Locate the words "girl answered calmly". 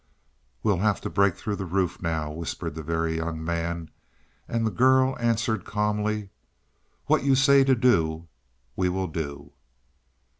4.71-6.31